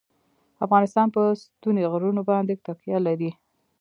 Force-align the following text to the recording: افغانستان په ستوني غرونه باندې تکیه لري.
افغانستان 0.65 1.07
په 1.15 1.21
ستوني 1.43 1.81
غرونه 1.91 2.21
باندې 2.29 2.61
تکیه 2.65 2.99
لري. 3.07 3.31